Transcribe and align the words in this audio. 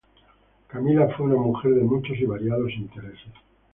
Camila 0.67 1.09
fue 1.15 1.27
una 1.27 1.35
mujer 1.35 1.75
de 1.75 1.83
muchos 1.83 2.17
y 2.17 2.25
variados 2.25 2.73
intereses. 2.73 3.33